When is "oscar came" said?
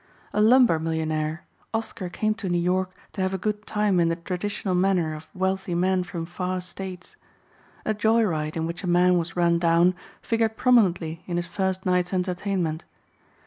1.75-2.33